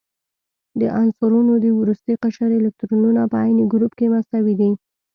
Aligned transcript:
د 0.79 0.81
عنصرونو 0.99 1.53
د 1.63 1.67
وروستي 1.79 2.13
قشر 2.23 2.49
الکترونونه 2.59 3.21
په 3.31 3.37
عین 3.43 3.59
ګروپ 3.73 3.91
کې 3.99 4.07
مساوي 4.13 4.53
دي. 4.61 4.71